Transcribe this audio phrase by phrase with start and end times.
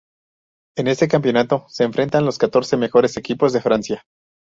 [0.77, 4.03] En este campeonato se enfrentan los catorce mejores equipos de Francia.